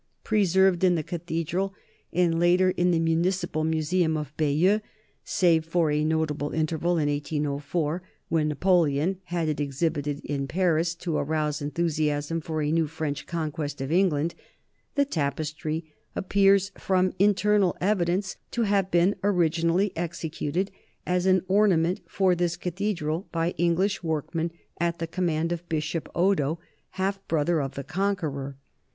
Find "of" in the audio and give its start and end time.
4.17-4.35, 13.79-13.91, 25.51-25.69, 27.61-27.75